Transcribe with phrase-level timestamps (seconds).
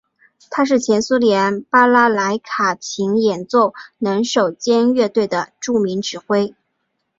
[0.49, 6.55] 他是前苏联巴拉莱卡琴演奏能手兼乐队的著名指挥。